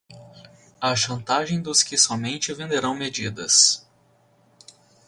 A 0.81 0.95
chantagem 0.95 1.61
dos 1.61 1.83
que 1.83 1.95
somente 1.95 2.55
venderão 2.55 2.95
medidas 2.95 3.87